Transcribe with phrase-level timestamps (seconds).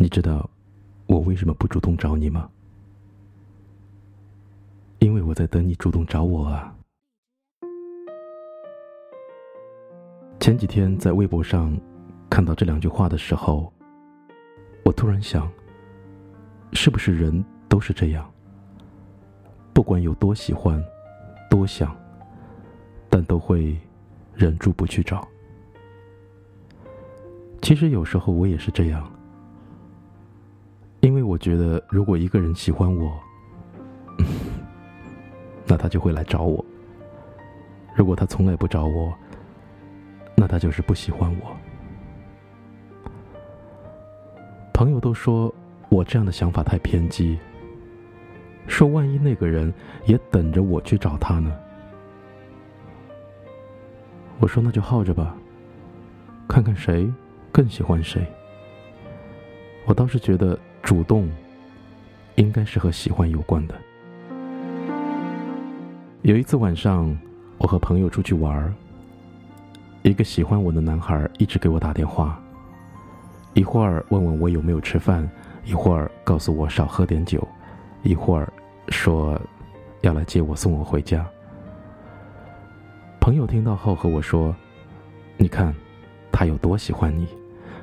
[0.00, 0.48] 你知道
[1.06, 2.48] 我为什么不主动找你吗？
[5.00, 6.72] 因为我在等你主动找我啊。
[10.38, 11.76] 前几天在微博上
[12.30, 13.72] 看到这两句话的时候，
[14.84, 15.50] 我突然想，
[16.74, 18.32] 是不是人都是这样？
[19.72, 20.80] 不管有多喜欢，
[21.50, 21.92] 多想，
[23.10, 23.76] 但都会
[24.32, 25.26] 忍住不去找。
[27.60, 29.12] 其实有时候我也是这样。
[31.00, 33.18] 因为我觉得，如果一个人喜欢我，
[35.66, 36.64] 那他就会来找我；
[37.94, 39.14] 如果他从来不找我，
[40.34, 41.56] 那他就是不喜欢我。
[44.74, 45.54] 朋友都说
[45.88, 47.38] 我这样的想法太偏激，
[48.66, 49.72] 说万一那个人
[50.04, 51.56] 也等着我去找他呢？
[54.40, 55.36] 我说那就耗着吧，
[56.48, 57.12] 看看谁
[57.52, 58.26] 更喜欢谁。
[59.86, 60.58] 我倒是觉得。
[60.88, 61.28] 主动，
[62.36, 63.74] 应该是和喜欢有关的。
[66.22, 67.14] 有一次晚上，
[67.58, 68.74] 我和朋友出去玩
[70.00, 72.40] 一个喜欢我的男孩一直给我打电话，
[73.52, 75.28] 一会儿问问我有没有吃饭，
[75.66, 77.46] 一会儿告诉我少喝点酒，
[78.02, 78.50] 一会儿
[78.88, 79.38] 说
[80.00, 81.22] 要来接我送我回家。
[83.20, 84.56] 朋友听到后和我说
[85.36, 85.74] ：“你看，
[86.32, 87.28] 他有多喜欢你，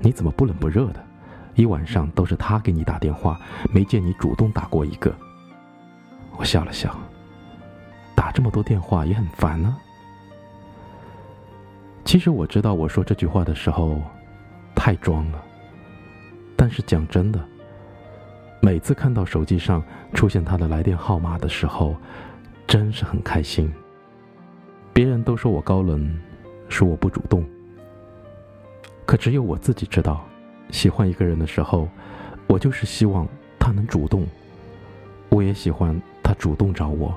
[0.00, 1.02] 你怎么不冷不热的？”
[1.54, 3.38] 一晚上都是他给你打电话，
[3.72, 5.14] 没见你主动打过一个。
[6.36, 6.96] 我笑了笑，
[8.14, 9.76] 打这么多电话也很烦呢。
[12.04, 14.00] 其实我知道我说这句话的时候
[14.74, 15.44] 太装了，
[16.56, 17.44] 但是讲真的，
[18.60, 19.82] 每次看到手机上
[20.14, 21.94] 出现他的来电号码的时候，
[22.66, 23.70] 真是很开心。
[24.92, 26.18] 别人都说我高冷，
[26.68, 27.44] 说我不主动，
[29.04, 30.24] 可只有我自己知道。
[30.70, 31.88] 喜欢一个人的时候，
[32.46, 33.26] 我就是希望
[33.58, 34.26] 他能主动，
[35.28, 37.14] 我也喜欢他主动找我。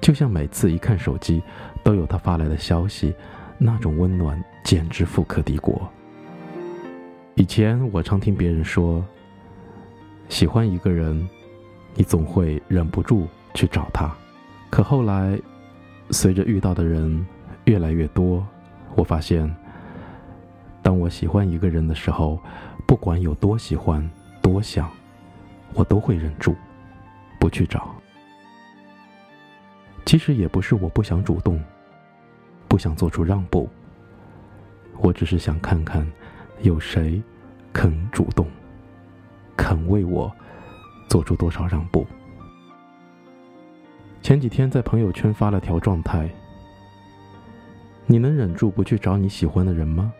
[0.00, 1.42] 就像每次一看手机，
[1.84, 3.14] 都有他发来的消息，
[3.58, 5.88] 那种温暖简直富可敌国。
[7.34, 9.04] 以前我常听别人说，
[10.28, 11.28] 喜欢一个人，
[11.94, 14.10] 你总会忍不住去找他。
[14.70, 15.38] 可后来，
[16.10, 17.26] 随着遇到的人
[17.64, 18.46] 越来越多，
[18.94, 19.54] 我发现。
[20.90, 22.36] 当我喜欢一个人的时候，
[22.84, 24.04] 不管有多喜欢、
[24.42, 24.90] 多想，
[25.72, 26.52] 我都会忍住，
[27.38, 27.94] 不去找。
[30.04, 31.62] 其实也不是我不想主动，
[32.66, 33.68] 不想做出让步，
[34.98, 36.04] 我只是想看看，
[36.62, 37.22] 有谁
[37.72, 38.44] 肯主动，
[39.56, 40.28] 肯为我
[41.08, 42.04] 做出多少让步。
[44.22, 46.28] 前几天在朋友圈发了条状态：
[48.06, 50.12] 你能忍住不去找你喜欢的人吗？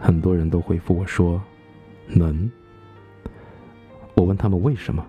[0.00, 1.40] 很多人都回复我说
[2.08, 2.50] ：“能。”
[4.16, 5.06] 我问他们为什么？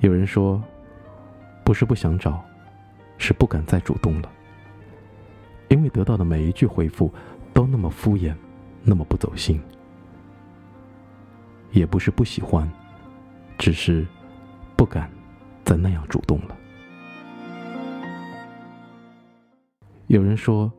[0.00, 0.62] 有人说
[1.64, 2.42] ：“不是不想找，
[3.18, 4.30] 是不敢再主动了。”
[5.68, 7.12] 因为得到的每一句回复
[7.52, 8.34] 都那么敷衍，
[8.82, 9.60] 那么不走心。
[11.72, 12.66] 也不是不喜欢，
[13.58, 14.06] 只是
[14.76, 15.10] 不敢
[15.62, 16.56] 再那样主动了。
[20.06, 20.72] 有人说：“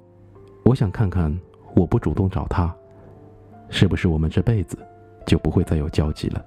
[0.65, 1.39] 我想看看。”
[1.75, 2.73] 我不主动找他，
[3.69, 4.77] 是不是我们这辈子
[5.25, 6.45] 就不会再有交集了？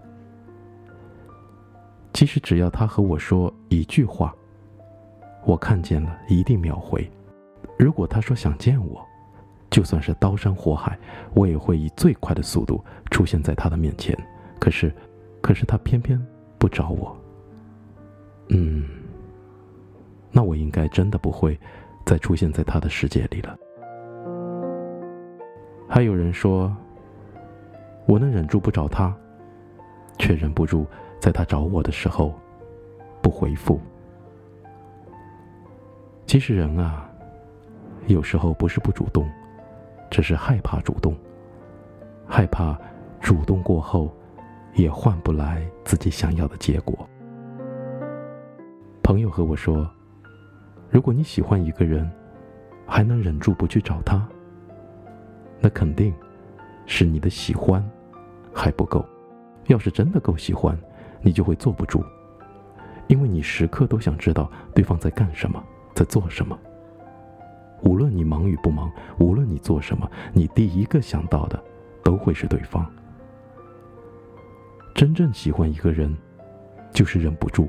[2.12, 4.34] 其实只要他和我说一句话，
[5.44, 7.10] 我看见了一定秒回。
[7.78, 9.04] 如果他说想见我，
[9.70, 10.98] 就算是刀山火海，
[11.34, 14.16] 我也会以最快的速度出现在他的面前。
[14.60, 14.94] 可是，
[15.40, 16.20] 可是他偏偏
[16.58, 17.16] 不找我。
[18.48, 18.86] 嗯，
[20.30, 21.58] 那我应该真的不会
[22.04, 23.56] 再出现在他的世界里了。
[25.94, 26.74] 还有人说，
[28.06, 29.14] 我能忍住不找他，
[30.18, 30.86] 却忍不住
[31.20, 32.32] 在他找我的时候
[33.20, 33.78] 不回复。
[36.24, 37.06] 其实人啊，
[38.06, 39.30] 有时候不是不主动，
[40.10, 41.14] 只是害怕主动，
[42.26, 42.74] 害怕
[43.20, 44.10] 主动过后
[44.72, 47.06] 也换不来自己想要的结果。
[49.02, 49.86] 朋友和我说，
[50.88, 52.10] 如果你喜欢一个人，
[52.86, 54.26] 还能忍住不去找他。
[55.62, 56.12] 那肯定，
[56.84, 57.82] 是你的喜欢
[58.52, 59.02] 还不够。
[59.68, 60.76] 要是真的够喜欢，
[61.20, 62.04] 你就会坐不住，
[63.06, 65.62] 因为你时刻都想知道对方在干什么，
[65.94, 66.58] 在做什么。
[67.84, 71.62] 无论你忙与不忙，无论你做什么，你第一个想到的
[72.02, 72.84] 都会是对方。
[74.94, 76.14] 真正喜欢一个人，
[76.92, 77.68] 就是忍不住，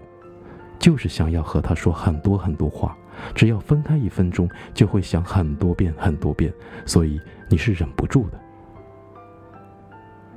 [0.80, 2.98] 就是想要和他说很多很多话。
[3.36, 6.54] 只要分开一分钟，就会想很多遍很多遍，
[6.86, 7.20] 所以
[7.50, 8.40] 你是忍不住的。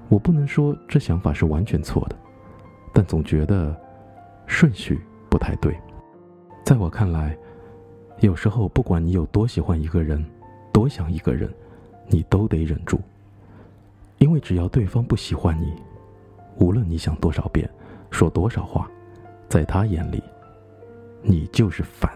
[0.09, 2.17] 我不能说这想法是完全错的，
[2.93, 3.75] 但总觉得
[4.47, 5.77] 顺序不太对。
[6.65, 7.37] 在我看来，
[8.21, 10.25] 有时候不管你有多喜欢一个人，
[10.73, 11.53] 多想一个人，
[12.09, 13.01] 你都得忍住，
[14.19, 15.75] 因为只要对方不喜欢你，
[16.59, 17.69] 无论你想多少遍，
[18.11, 18.89] 说多少话，
[19.49, 20.23] 在他眼里，
[21.23, 22.11] 你就是烦。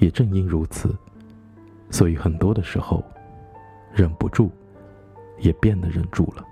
[0.00, 0.96] 也正因如此，
[1.90, 3.04] 所以很多的时候，
[3.92, 4.50] 忍不住，
[5.38, 6.42] 也变得忍住了。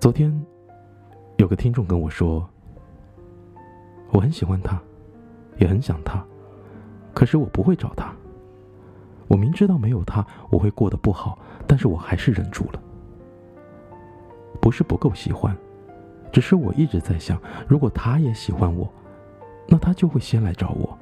[0.00, 0.44] 昨天，
[1.36, 2.48] 有个听众跟我说
[4.10, 4.80] ：“我很喜欢他，
[5.58, 6.24] 也很想他，
[7.14, 8.12] 可是我不会找他。
[9.28, 11.38] 我明知道没有他我会过得不好，
[11.68, 12.82] 但是我还是忍住了。
[14.60, 15.56] 不是不够喜欢，
[16.32, 18.92] 只是我一直在想，如果他也喜欢我，
[19.68, 20.98] 那他就会先来找我。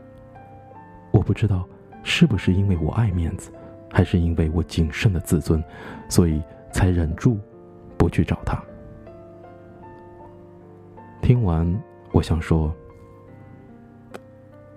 [1.27, 1.67] 不知道
[2.05, 3.51] 是不是因为我爱面子，
[3.91, 5.63] 还是因为我谨慎的自尊，
[6.09, 6.41] 所以
[6.71, 7.37] 才忍住
[7.99, 8.63] 不去找他。”
[11.21, 11.67] 听完，
[12.13, 12.73] 我想说，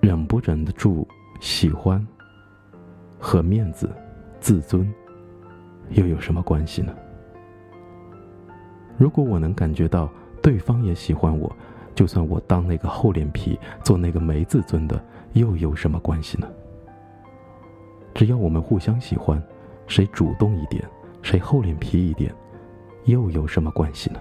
[0.02, 1.08] 忍不忍得住
[1.40, 2.06] 喜欢
[3.20, 3.88] 和面子、
[4.40, 4.92] 自尊
[5.90, 6.96] 又有什么关系呢？
[8.98, 10.10] 如果我能感觉到
[10.42, 11.56] 对方也喜欢我，
[11.94, 15.00] 就算我当那个厚脸皮、做那个没自尊的，
[15.34, 16.48] 又有什么关系呢？
[18.14, 19.42] 只要我们互相喜欢，
[19.88, 20.84] 谁主动一点，
[21.22, 22.34] 谁厚脸皮一点，
[23.06, 24.20] 又有什么关系呢？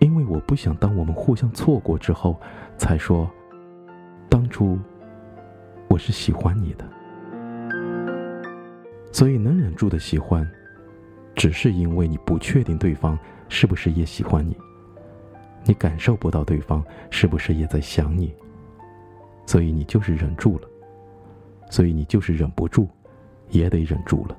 [0.00, 2.38] 因为我不想当我们互相错过之后，
[2.76, 3.30] 才说，
[4.28, 4.78] 当初
[5.88, 6.84] 我是喜欢你的，
[9.12, 10.48] 所以能忍住的喜欢，
[11.34, 14.56] 只是因为你不确定对方是不是也喜欢你，
[15.64, 18.34] 你感受不到对方是不是也在想你，
[19.48, 20.68] 所以你就是忍住了，
[21.70, 22.86] 所以你就是忍不住，
[23.48, 24.36] 也得忍住了。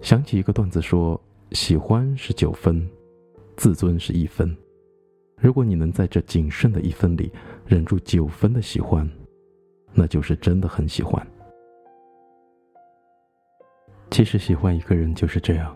[0.00, 1.18] 想起一个段子说，
[1.52, 2.84] 喜欢是九分。
[3.56, 4.52] 自尊是一分，
[5.36, 7.30] 如果你能在这仅剩的一分里
[7.64, 9.08] 忍住九分的喜欢，
[9.92, 11.24] 那就是真的很喜欢。
[14.10, 15.72] 其实喜欢一个人就是这样，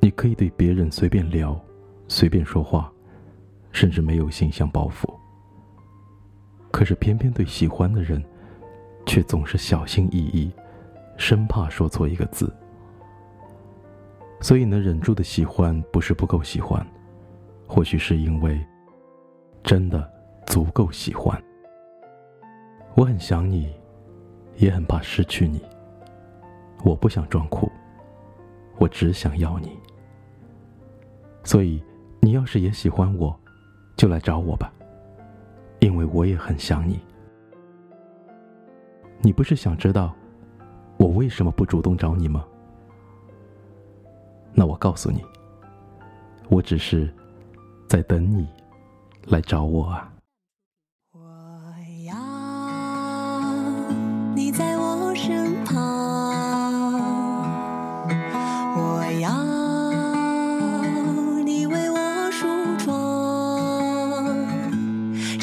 [0.00, 1.58] 你可以对别人随便聊，
[2.08, 2.92] 随便说话，
[3.72, 5.10] 甚至没有形象包袱。
[6.74, 8.20] 可是偏偏对喜欢的人，
[9.06, 10.50] 却总是小心翼翼，
[11.16, 12.52] 生怕说错一个字。
[14.40, 16.84] 所以能忍住的喜欢，不是不够喜欢，
[17.68, 18.60] 或许是因为
[19.62, 20.12] 真的
[20.48, 21.40] 足够喜欢。
[22.96, 23.72] 我很想你，
[24.56, 25.62] 也很怕失去你。
[26.82, 27.70] 我不想装酷，
[28.78, 29.78] 我只想要你。
[31.44, 31.80] 所以
[32.18, 33.38] 你要是也喜欢我，
[33.96, 34.73] 就来找我吧，
[35.84, 36.98] 因为我也很想你。
[39.20, 40.14] 你不是想知道
[40.96, 42.42] 我为什么不主动找你吗？
[44.54, 45.22] 那我告诉你，
[46.48, 47.12] 我只是
[47.86, 48.48] 在等你
[49.26, 50.10] 来找我啊。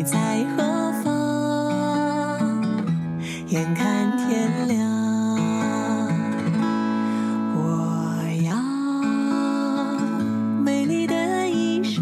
[0.00, 0.18] 你在
[0.56, 0.62] 何
[1.04, 1.12] 方？
[3.48, 4.80] 眼看天亮，
[7.54, 7.60] 我
[8.42, 8.56] 要
[10.64, 11.14] 美丽的
[11.50, 12.00] 衣裳，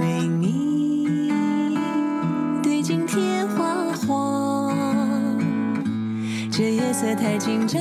[0.00, 1.06] 为你
[2.60, 4.74] 对镜贴花黄。
[6.50, 7.80] 这夜色太紧张，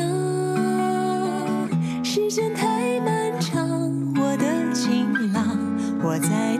[2.03, 3.67] 时间太漫长，
[4.17, 5.57] 我的情郎，
[6.03, 6.57] 我在